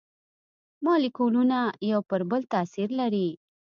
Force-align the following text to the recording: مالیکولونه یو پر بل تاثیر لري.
مالیکولونه 0.85 1.59
یو 1.91 1.99
پر 2.09 2.21
بل 2.29 2.41
تاثیر 2.53 2.89
لري. 2.99 3.27